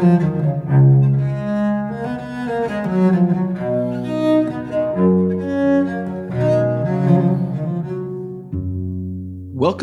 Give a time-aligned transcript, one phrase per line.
[0.00, 0.32] Welcome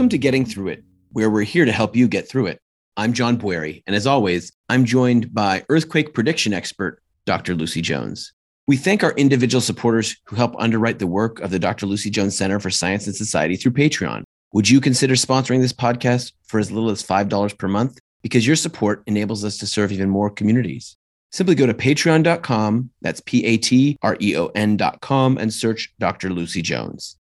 [0.10, 2.60] to Getting Through It, where we're here to help you get through it.
[2.96, 7.54] I'm John Bwarie, and as always, I'm joined by earthquake prediction expert Dr.
[7.54, 8.34] Lucy Jones.
[8.66, 11.86] We thank our individual supporters who help underwrite the work of the Dr.
[11.86, 14.24] Lucy Jones Center for Science and Society through Patreon.
[14.54, 18.00] Would you consider sponsoring this podcast for as little as $5 per month?
[18.24, 20.98] Because your support enables us to serve even more communities.
[21.32, 26.30] Simply go to patreon.com, that's P A T R E O N.com, and search Dr.
[26.30, 27.18] Lucy Jones.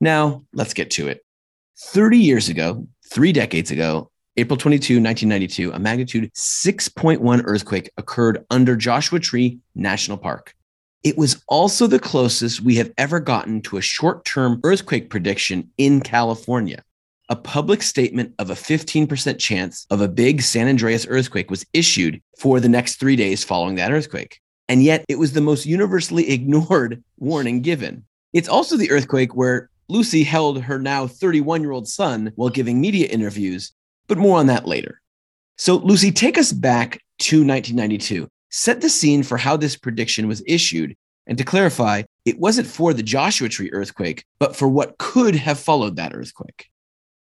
[0.00, 1.24] Now, let's get to it.
[1.78, 8.76] 30 years ago, three decades ago, April 22, 1992, a magnitude 6.1 earthquake occurred under
[8.76, 10.54] Joshua Tree National Park.
[11.02, 15.70] It was also the closest we have ever gotten to a short term earthquake prediction
[15.76, 16.84] in California.
[17.30, 22.22] A public statement of a 15% chance of a big San Andreas earthquake was issued
[22.38, 24.40] for the next three days following that earthquake.
[24.68, 28.04] And yet it was the most universally ignored warning given.
[28.32, 32.80] It's also the earthquake where Lucy held her now 31 year old son while giving
[32.80, 33.72] media interviews
[34.08, 35.00] but more on that later.
[35.56, 38.28] So, Lucy, take us back to 1992.
[38.50, 40.96] Set the scene for how this prediction was issued.
[41.26, 45.60] And to clarify, it wasn't for the Joshua Tree earthquake, but for what could have
[45.60, 46.70] followed that earthquake.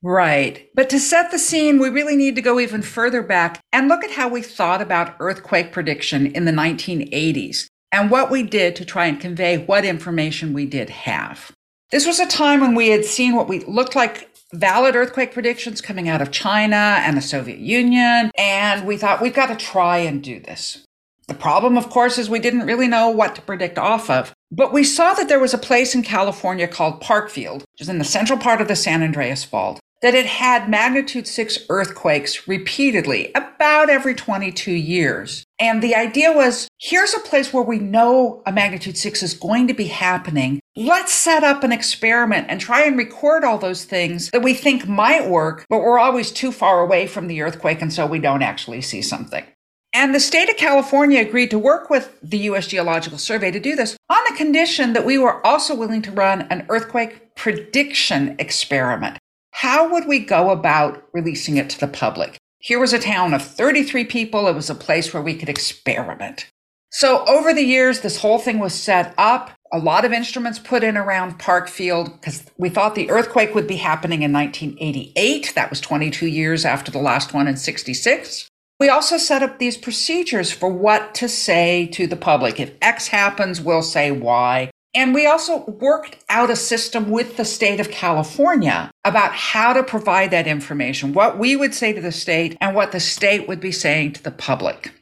[0.02, 0.68] Right.
[0.74, 4.04] But to set the scene, we really need to go even further back and look
[4.04, 8.84] at how we thought about earthquake prediction in the 1980s and what we did to
[8.84, 11.50] try and convey what information we did have.
[11.90, 15.80] This was a time when we had seen what we looked like valid earthquake predictions
[15.80, 18.30] coming out of China and the Soviet Union.
[18.36, 20.84] And we thought we've got to try and do this.
[21.28, 24.32] The problem, of course, is we didn't really know what to predict off of.
[24.52, 27.98] But we saw that there was a place in California called Parkfield, which is in
[27.98, 33.32] the central part of the San Andreas Fault, that it had magnitude 6 earthquakes repeatedly,
[33.34, 35.44] about every 22 years.
[35.58, 39.66] And the idea was here's a place where we know a magnitude 6 is going
[39.66, 40.60] to be happening.
[40.76, 44.86] Let's set up an experiment and try and record all those things that we think
[44.86, 48.42] might work, but we're always too far away from the earthquake, and so we don't
[48.42, 49.44] actually see something.
[49.92, 52.68] And the state of California agreed to work with the U.S.
[52.68, 56.42] Geological Survey to do this on the condition that we were also willing to run
[56.42, 59.18] an earthquake prediction experiment.
[59.60, 62.36] How would we go about releasing it to the public?
[62.58, 64.48] Here was a town of 33 people.
[64.48, 66.50] It was a place where we could experiment.
[66.90, 69.52] So over the years, this whole thing was set up.
[69.72, 73.76] A lot of instruments put in around Parkfield because we thought the earthquake would be
[73.76, 75.54] happening in 1988.
[75.54, 78.50] That was 22 years after the last one in 66.
[78.78, 82.60] We also set up these procedures for what to say to the public.
[82.60, 84.70] If X happens, we'll say Y.
[84.96, 89.82] And we also worked out a system with the state of California about how to
[89.82, 93.60] provide that information, what we would say to the state and what the state would
[93.60, 94.92] be saying to the public.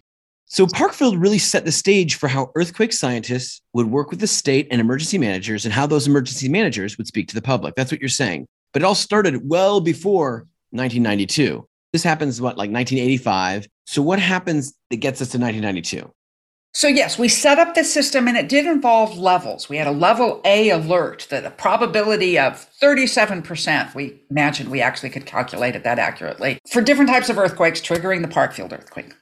[0.46, 4.66] So, Parkfield really set the stage for how earthquake scientists would work with the state
[4.72, 7.76] and emergency managers and how those emergency managers would speak to the public.
[7.76, 8.46] That's what you're saying.
[8.72, 11.66] But it all started well before 1992.
[11.92, 13.68] This happens, what, like 1985?
[13.86, 16.12] So, what happens that gets us to 1992?
[16.76, 19.68] So, yes, we set up the system and it did involve levels.
[19.68, 25.10] We had a level A alert that a probability of 37%, we imagined we actually
[25.10, 29.14] could calculate it that accurately, for different types of earthquakes triggering the Parkfield earthquake.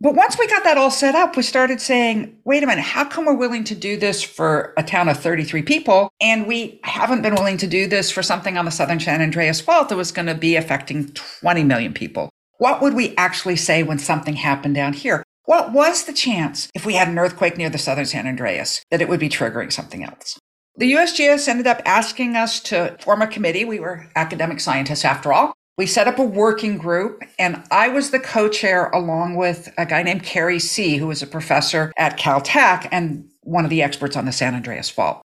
[0.00, 3.04] But once we got that all set up, we started saying, wait a minute, how
[3.04, 6.10] come we're willing to do this for a town of 33 people?
[6.20, 9.60] And we haven't been willing to do this for something on the southern San Andreas
[9.60, 12.30] Fault that was going to be affecting 20 million people.
[12.58, 15.22] What would we actually say when something happened down here?
[15.46, 19.00] What was the chance, if we had an earthquake near the southern San Andreas, that
[19.00, 20.40] it would be triggering something else?
[20.76, 23.64] The USGS ended up asking us to form a committee.
[23.64, 25.54] We were academic scientists after all.
[25.78, 29.86] We set up a working group, and I was the co chair along with a
[29.86, 34.16] guy named Kerry Sieh, who was a professor at Caltech and one of the experts
[34.16, 35.22] on the San Andreas Fault.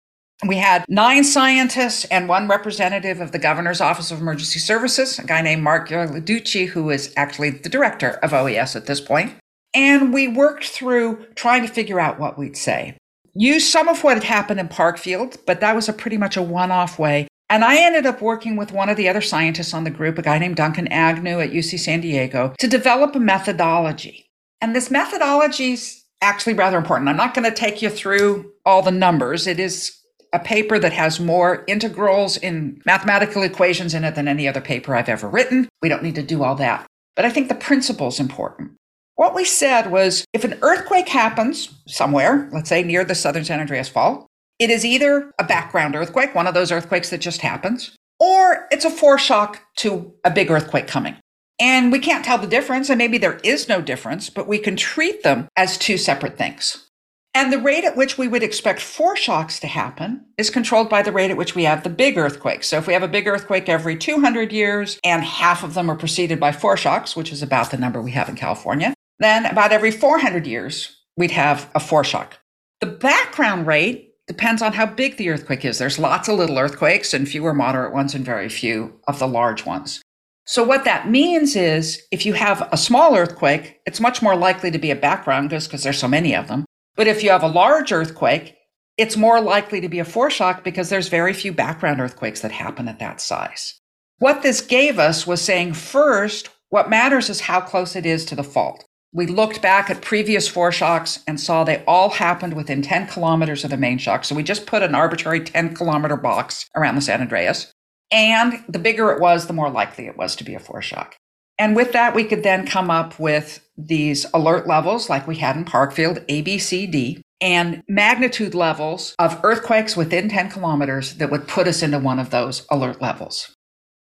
[0.47, 5.25] We had nine scientists and one representative of the Governor's Office of Emergency Services, a
[5.25, 9.35] guy named Mark Ghilarducci, who is actually the director of OES at this point.
[9.75, 12.97] And we worked through trying to figure out what we'd say.
[13.35, 16.43] Used some of what had happened in Parkfield, but that was a pretty much a
[16.43, 17.29] one off way.
[17.49, 20.23] And I ended up working with one of the other scientists on the group, a
[20.23, 24.31] guy named Duncan Agnew at UC San Diego, to develop a methodology.
[24.61, 27.09] And this methodology is actually rather important.
[27.09, 29.47] I'm not going to take you through all the numbers.
[29.47, 29.97] It is
[30.33, 34.95] a paper that has more integrals in mathematical equations in it than any other paper
[34.95, 35.69] I've ever written.
[35.83, 36.87] We don't need to do all that.
[37.17, 38.73] But I think the principle is important.
[39.21, 43.61] What we said was if an earthquake happens somewhere, let's say near the southern San
[43.61, 44.27] Andreas Fault,
[44.59, 48.87] it is either a background earthquake, one of those earthquakes that just happens, or it's
[48.87, 51.17] a foreshock to a big earthquake coming.
[51.61, 54.75] And we can't tell the difference, and maybe there is no difference, but we can
[54.75, 56.89] treat them as two separate things.
[57.35, 61.13] And the rate at which we would expect foreshocks to happen is controlled by the
[61.13, 62.69] rate at which we have the big earthquakes.
[62.69, 65.97] So if we have a big earthquake every 200 years and half of them are
[65.97, 69.91] preceded by foreshocks, which is about the number we have in California, then about every
[69.91, 72.33] 400 years, we'd have a foreshock.
[72.81, 75.79] The background rate depends on how big the earthquake is.
[75.79, 79.67] There's lots of little earthquakes and fewer moderate ones and very few of the large
[79.67, 80.01] ones.
[80.47, 84.71] So what that means is if you have a small earthquake, it's much more likely
[84.71, 86.65] to be a background just because there's so many of them.
[86.97, 88.57] But if you have a large earthquake,
[88.97, 92.89] it's more likely to be a foreshock because there's very few background earthquakes that happen
[92.89, 93.79] at that size.
[94.19, 98.35] What this gave us was saying first, what matters is how close it is to
[98.35, 98.85] the fault.
[99.13, 103.71] We looked back at previous foreshocks and saw they all happened within 10 kilometers of
[103.71, 104.25] the main shock.
[104.25, 107.73] So we just put an arbitrary 10 kilometer box around the San Andreas.
[108.13, 111.13] And the bigger it was, the more likely it was to be a foreshock.
[111.59, 115.57] And with that, we could then come up with these alert levels like we had
[115.57, 121.31] in Parkfield, A, B, C, D, and magnitude levels of earthquakes within 10 kilometers that
[121.31, 123.55] would put us into one of those alert levels.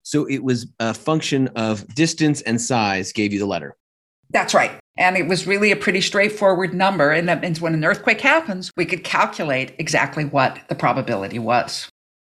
[0.02, 3.76] So it was a function of distance and size gave you the letter.
[4.30, 4.80] That's right.
[4.96, 7.10] And it was really a pretty straightforward number.
[7.10, 11.88] And that means when an earthquake happens, we could calculate exactly what the probability was.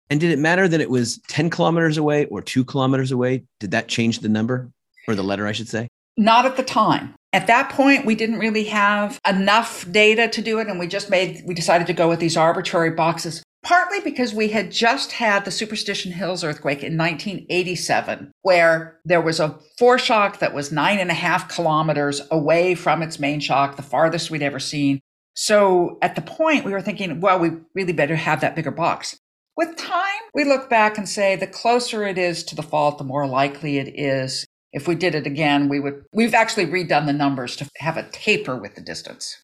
[0.09, 3.43] And did it matter that it was 10 kilometers away or two kilometers away?
[3.59, 4.71] Did that change the number
[5.07, 5.87] or the letter, I should say?
[6.17, 7.15] Not at the time.
[7.33, 10.67] At that point, we didn't really have enough data to do it.
[10.67, 14.49] And we just made, we decided to go with these arbitrary boxes, partly because we
[14.49, 20.53] had just had the Superstition Hills earthquake in 1987, where there was a foreshock that
[20.53, 24.59] was nine and a half kilometers away from its main shock, the farthest we'd ever
[24.59, 24.99] seen.
[25.33, 29.17] So at the point, we were thinking, well, we really better have that bigger box.
[29.57, 33.03] With time, we look back and say the closer it is to the fault, the
[33.03, 34.45] more likely it is.
[34.73, 38.07] If we did it again, we would, we've actually redone the numbers to have a
[38.11, 39.41] taper with the distance.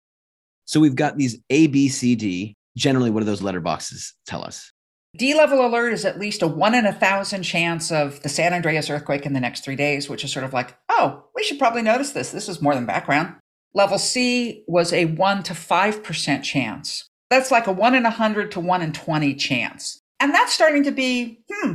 [0.66, 2.56] So we've got these A, B, C, D.
[2.78, 4.72] Generally, what do those letter boxes tell us?
[5.18, 8.54] D level alert is at least a one in a thousand chance of the San
[8.54, 11.60] Andreas earthquake in the next three days, which is sort of like, oh, we should
[11.60, 12.32] probably notice this.
[12.32, 13.36] This is more than background.
[13.74, 17.08] Level C was a one to 5% chance.
[17.30, 20.00] That's like a one in a hundred to one in 20 chance.
[20.20, 21.74] And that's starting to be, hmm,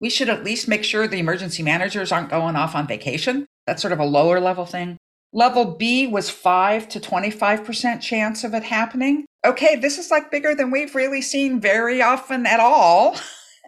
[0.00, 3.46] we should at least make sure the emergency managers aren't going off on vacation.
[3.66, 4.98] That's sort of a lower level thing.
[5.32, 9.24] Level B was 5 to 25% chance of it happening.
[9.44, 13.16] Okay, this is like bigger than we've really seen very often at all.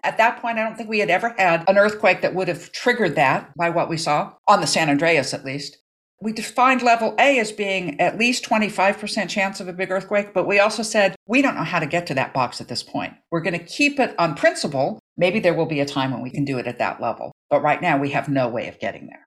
[0.03, 2.73] At that point, I don't think we had ever had an earthquake that would have
[2.73, 5.79] triggered that by what we saw, on the San Andreas at least.
[6.23, 10.47] We defined level A as being at least 25% chance of a big earthquake, but
[10.47, 13.13] we also said we don't know how to get to that box at this point.
[13.31, 14.99] We're going to keep it on principle.
[15.19, 17.63] Maybe there will be a time when we can do it at that level, but
[17.63, 19.27] right now we have no way of getting there.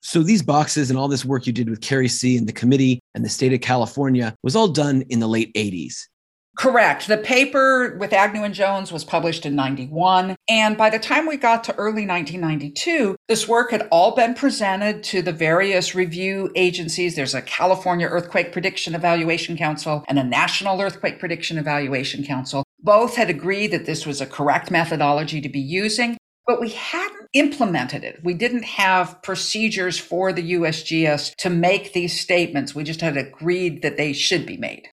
[0.00, 3.00] So these boxes and all this work you did with Kerry Sieh and the committee
[3.14, 5.94] and the state of California was all done in the late 80s.
[6.58, 7.06] Correct.
[7.06, 10.34] The paper with Agnew and Jones was published in 91.
[10.48, 15.04] And by the time we got to early 1992, this work had all been presented
[15.04, 17.14] to the various review agencies.
[17.14, 22.64] There's a California Earthquake Prediction Evaluation Council and a National Earthquake Prediction Evaluation Council.
[22.80, 27.17] Both had agreed that this was a correct methodology to be using, but we hadn't
[27.38, 28.20] implemented it.
[28.22, 32.74] We didn't have procedures for the USGS to make these statements.
[32.74, 34.88] We just had agreed that they should be made.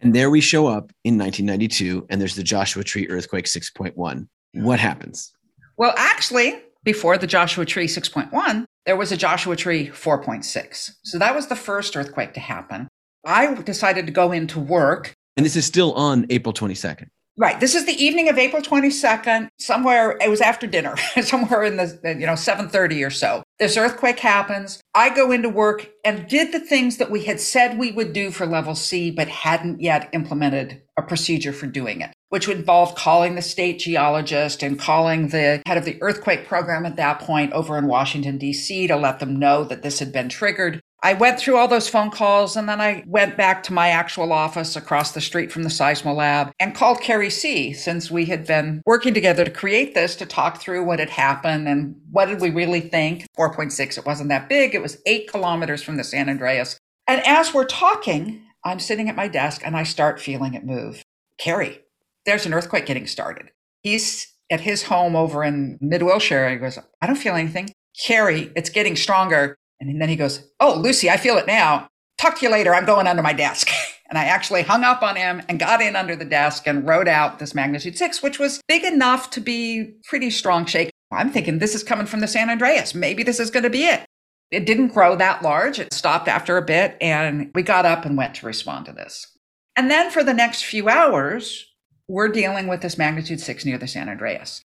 [0.00, 4.28] And there we show up in 1992, and there's the Joshua Tree earthquake 6.1.
[4.52, 5.32] What happens?
[5.76, 10.90] Well, actually, before the Joshua Tree 6.1, there was a Joshua Tree 4.6.
[11.04, 12.88] So that was the first earthquake to happen.
[13.24, 15.14] I decided to go into work.
[15.36, 17.08] And this is still on April 22nd.
[17.36, 17.58] Right.
[17.58, 19.48] This is the evening of April 22nd.
[19.58, 23.42] Somewhere it was after dinner, somewhere in the you know 7:30 or so.
[23.58, 24.80] This earthquake happens.
[24.94, 28.30] I go into work and did the things that we had said we would do
[28.30, 33.34] for level C but hadn't yet implemented a procedure for doing it, which involved calling
[33.34, 37.76] the state geologist and calling the head of the earthquake program at that point over
[37.76, 38.86] in Washington D.C.
[38.86, 42.10] to let them know that this had been triggered I went through all those phone
[42.10, 45.68] calls and then I went back to my actual office across the street from the
[45.68, 50.16] Seismo Lab and called Kerry Sieh since we had been working together to create this
[50.16, 53.26] to talk through what had happened and what did we really think.
[53.38, 54.74] 4.6, it wasn't that big.
[54.74, 56.78] It was eight kilometers from the San Andreas.
[57.06, 61.04] And as we're talking, I'm sitting at my desk and I start feeling it move.
[61.36, 61.82] Kerry,
[62.24, 63.50] there's an earthquake getting started.
[63.82, 66.48] He's at his home over in Mid Wilshire.
[66.48, 67.74] He goes, I don't feel anything.
[67.94, 69.58] Kerry, it's getting stronger.
[69.80, 71.88] And then he goes, Oh, Lucy, I feel it now.
[72.18, 72.74] Talk to you later.
[72.74, 73.68] I'm going under my desk.
[74.10, 77.08] And I actually hung up on him and got in under the desk and rode
[77.08, 80.90] out this magnitude six, which was big enough to be pretty strong shake.
[81.10, 82.94] I'm thinking this is coming from the San Andreas.
[82.94, 84.04] Maybe this is going to be it.
[84.50, 85.80] It didn't grow that large.
[85.80, 89.26] It stopped after a bit, and we got up and went to respond to this.
[89.74, 91.66] And then for the next few hours,
[92.06, 94.60] we're dealing with this magnitude six near the San Andreas.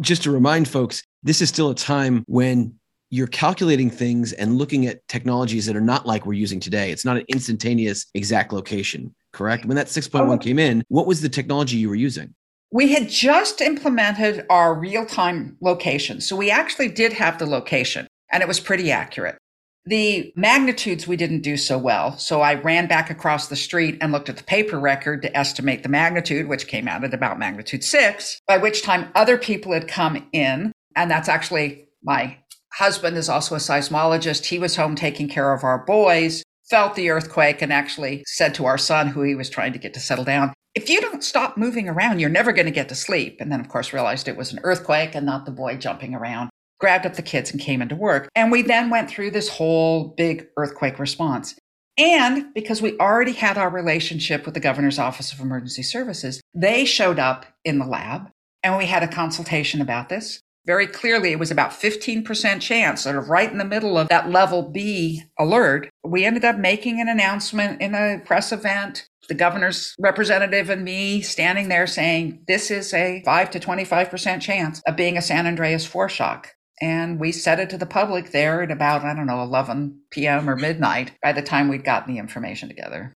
[0.00, 2.78] Just to remind folks, this is still a time when
[3.12, 6.90] you're calculating things and looking at technologies that are not like we're using today.
[6.90, 9.66] It's not an instantaneous exact location, correct?
[9.66, 10.38] When that 6.1 oh.
[10.38, 12.34] came in, what was the technology you were using?
[12.70, 16.22] We had just implemented our real time location.
[16.22, 19.36] So we actually did have the location and it was pretty accurate.
[19.84, 22.16] The magnitudes we didn't do so well.
[22.16, 25.82] So I ran back across the street and looked at the paper record to estimate
[25.82, 29.86] the magnitude, which came out at about magnitude six, by which time other people had
[29.86, 30.72] come in.
[30.96, 32.38] And that's actually my
[32.74, 34.46] husband is also a seismologist.
[34.46, 38.66] He was home taking care of our boys, felt the earthquake, and actually said to
[38.66, 41.56] our son, who he was trying to get to settle down, if you don't stop
[41.56, 43.40] moving around, you're never going to get to sleep.
[43.40, 46.48] And then, of course, realized it was an earthquake and not the boy jumping around,
[46.80, 48.28] grabbed up the kids and came into work.
[48.34, 51.54] And we then went through this whole big earthquake response.
[51.98, 56.86] And because we already had our relationship with the governor's office of emergency services, they
[56.86, 58.30] showed up in the lab
[58.62, 63.16] and we had a consultation about this very clearly it was about 15% chance, sort
[63.16, 65.88] of right in the middle of that level B alert.
[66.04, 69.08] We ended up making an announcement in a press event.
[69.28, 74.82] The governor's representative and me standing there saying, this is a 5 to 25% chance
[74.86, 76.46] of being a San Andreas foreshock.
[76.80, 80.50] And we said it to the public there at about, I don't know, 11 p.m.
[80.50, 83.12] or midnight by the time we'd gotten the information together.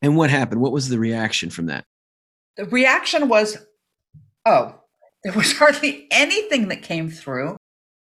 [0.00, 0.60] And what happened?
[0.60, 1.84] What was the reaction from that?
[2.56, 3.58] The reaction was,
[4.46, 4.80] oh,
[5.24, 7.56] there was hardly anything that came through.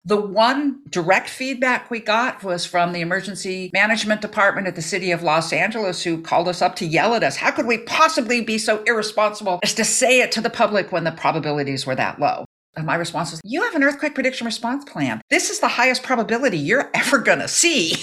[0.05, 5.11] The one direct feedback we got was from the emergency management department at the city
[5.11, 7.37] of Los Angeles, who called us up to yell at us.
[7.37, 11.05] How could we possibly be so irresponsible as to say it to the public when
[11.05, 12.43] the probabilities were that low?
[12.75, 15.21] And my response was, You have an earthquake prediction response plan.
[15.29, 17.93] This is the highest probability you're ever going to see.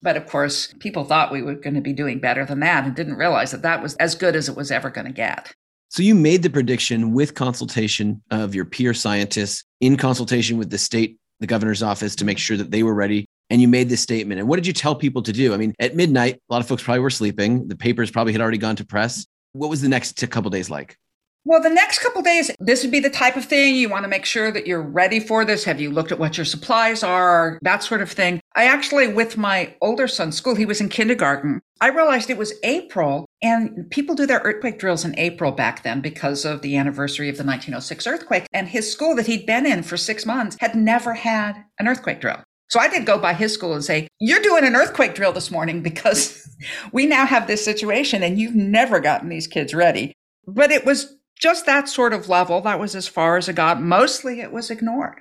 [0.00, 2.94] But of course, people thought we were going to be doing better than that and
[2.94, 5.52] didn't realize that that was as good as it was ever going to get.
[5.90, 10.78] So you made the prediction with consultation of your peer scientists, in consultation with the
[10.78, 13.26] state, the governor's office to make sure that they were ready.
[13.50, 14.38] And you made this statement.
[14.38, 15.54] And what did you tell people to do?
[15.54, 17.68] I mean, at midnight, a lot of folks probably were sleeping.
[17.68, 19.26] The papers probably had already gone to press.
[19.52, 20.98] What was the next couple days like?
[21.44, 24.08] Well, the next couple days, this would be the type of thing you want to
[24.08, 25.64] make sure that you're ready for this.
[25.64, 27.58] Have you looked at what your supplies are?
[27.62, 28.40] That sort of thing.
[28.54, 31.60] I actually, with my older son's school, he was in kindergarten.
[31.80, 36.00] I realized it was April and people do their earthquake drills in April back then
[36.00, 38.46] because of the anniversary of the 1906 earthquake.
[38.52, 42.20] And his school that he'd been in for six months had never had an earthquake
[42.20, 42.42] drill.
[42.68, 45.50] So I did go by his school and say, You're doing an earthquake drill this
[45.50, 46.46] morning because
[46.92, 50.12] we now have this situation and you've never gotten these kids ready.
[50.46, 52.60] But it was just that sort of level.
[52.60, 53.80] That was as far as it got.
[53.80, 55.20] Mostly it was ignored.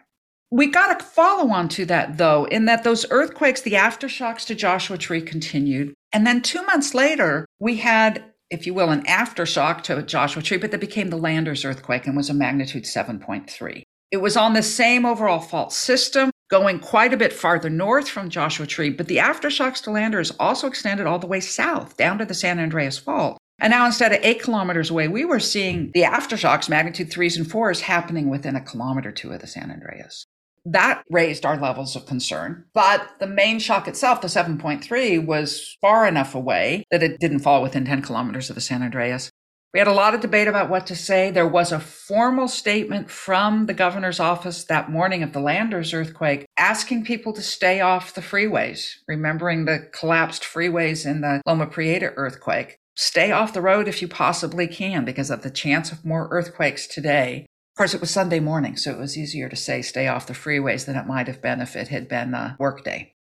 [0.49, 4.55] We got a follow on to that, though, in that those earthquakes, the aftershocks to
[4.55, 5.93] Joshua Tree continued.
[6.13, 10.57] And then two months later, we had, if you will, an aftershock to Joshua Tree,
[10.57, 13.83] but that became the Landers earthquake and was a magnitude 7.3.
[14.09, 18.29] It was on the same overall fault system, going quite a bit farther north from
[18.29, 22.25] Joshua Tree, but the aftershocks to Landers also extended all the way south down to
[22.25, 23.37] the San Andreas Fault.
[23.59, 27.49] And now instead of eight kilometers away, we were seeing the aftershocks, magnitude threes and
[27.49, 30.25] fours, happening within a kilometer or two of the San Andreas.
[30.63, 32.65] That raised our levels of concern.
[32.73, 37.63] But the main shock itself, the 7.3, was far enough away that it didn't fall
[37.63, 39.31] within 10 kilometers of the San Andreas.
[39.73, 41.31] We had a lot of debate about what to say.
[41.31, 46.45] There was a formal statement from the governor's office that morning of the Landers earthquake
[46.57, 52.13] asking people to stay off the freeways, remembering the collapsed freeways in the Loma Prieta
[52.15, 56.27] earthquake stay off the road if you possibly can because of the chance of more
[56.31, 57.45] earthquakes today.
[57.73, 60.33] Of course, it was Sunday morning, so it was easier to say stay off the
[60.33, 63.13] freeways than it might have been if it had been a workday.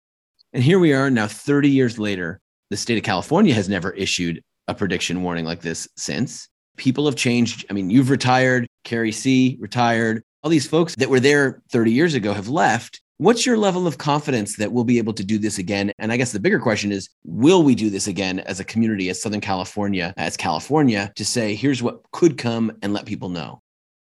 [0.55, 2.41] And here we are now, 30 years later.
[2.71, 6.49] The state of California has never issued a prediction warning like this since.
[6.79, 7.67] People have changed.
[7.71, 10.23] I mean, you've retired, Kerry Sieh retired.
[10.43, 13.01] All these folks that were there 30 years ago have left.
[13.19, 15.91] What's your level of confidence that we'll be able to do this again?
[15.99, 19.09] And I guess the bigger question is will we do this again as a community,
[19.09, 23.63] as Southern California, as California, to say, here's what could come and let people know?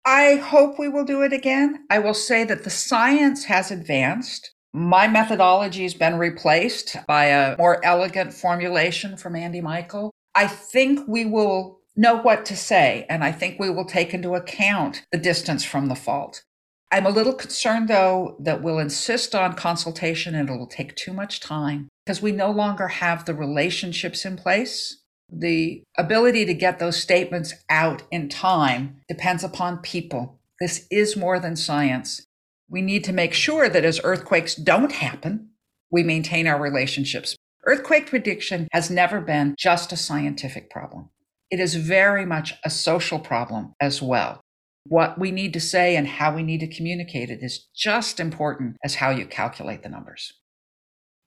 [0.05, 1.85] I hope we will do it again.
[1.89, 4.53] I will say that the science has advanced.
[4.73, 10.11] My methodology has been replaced by a more elegant formulation from Andy Michael.
[10.35, 14.35] I think we will know what to say, and I think we will take into
[14.35, 16.43] account the distance from the fault.
[16.91, 21.39] I'm a little concerned, though, that we'll insist on consultation and it'll take too much
[21.39, 25.01] time because we no longer have the relationships in place.
[25.31, 30.39] The ability to get those statements out in time depends upon people.
[30.60, 32.25] This is more than science.
[32.67, 35.50] We need to make sure that as earthquakes don't happen,
[35.91, 37.36] we maintain our relationships.
[37.65, 41.10] Earthquake prediction has never been just a scientific problem.
[41.51, 44.41] It is very much a social problem as well.
[44.86, 48.77] What we need to say and how we need to communicate it is just important
[48.83, 50.33] as how you calculate the numbers.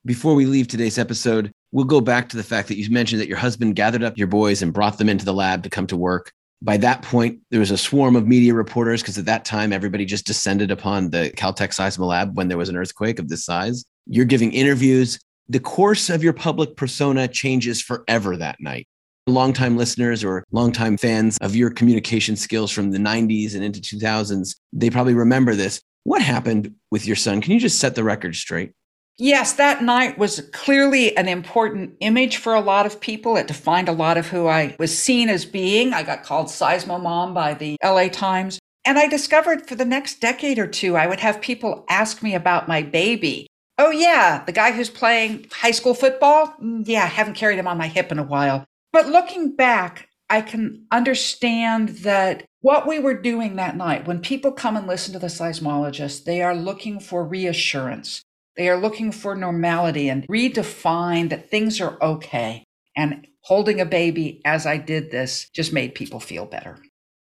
[0.04, 3.28] Before we leave today's episode, we'll go back to the fact that you mentioned that
[3.28, 5.96] your husband gathered up your boys and brought them into the lab to come to
[5.96, 6.32] work.
[6.60, 10.04] By that point, there was a swarm of media reporters because at that time, everybody
[10.04, 13.84] just descended upon the Caltech Seismolab Lab when there was an earthquake of this size.
[14.06, 15.18] You're giving interviews.
[15.48, 18.86] The course of your public persona changes forever that night.
[19.28, 24.56] Longtime listeners or longtime fans of your communication skills from the 90s and into 2000s,
[24.72, 25.80] they probably remember this.
[26.02, 27.40] What happened with your son?
[27.40, 28.72] Can you just set the record straight?
[29.18, 33.36] Yes, that night was clearly an important image for a lot of people.
[33.36, 35.92] It defined a lot of who I was seen as being.
[35.92, 38.58] I got called Seismo Mom by the LA Times.
[38.84, 42.34] And I discovered for the next decade or two, I would have people ask me
[42.34, 43.46] about my baby.
[43.78, 46.54] Oh, yeah, the guy who's playing high school football?
[46.60, 48.64] Mm, yeah, I haven't carried him on my hip in a while.
[48.92, 54.52] But looking back, I can understand that what we were doing that night, when people
[54.52, 58.22] come and listen to the seismologist, they are looking for reassurance.
[58.56, 62.64] They are looking for normality and redefine that things are okay.
[62.94, 66.78] And holding a baby as I did this just made people feel better.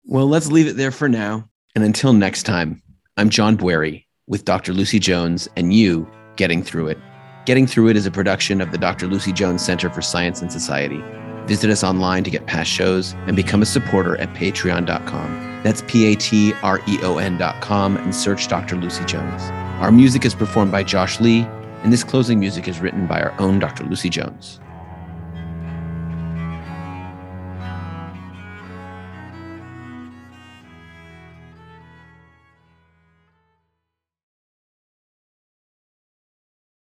[0.05, 1.49] Well, let's leave it there for now.
[1.75, 2.83] And until next time,
[3.17, 4.73] I'm John Bwarie with Dr.
[4.73, 6.99] Lucy Jones and you getting through it.
[7.47, 9.09] Getting Through It is a production of the Dr.
[9.09, 11.03] Lucy Jones Center for Science and Society.
[11.47, 15.61] Visit us online to get past shows and become a supporter at patreon.com.
[15.63, 18.77] That's P A T R E O N.com and search Dr.
[18.77, 19.43] Lucy Jones.
[19.81, 21.43] Our music is performed by Josh Lee,
[21.83, 23.85] and this closing music is written by our own Dr.
[23.85, 24.61] Lucy Jones.